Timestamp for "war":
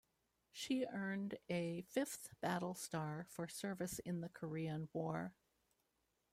4.93-5.35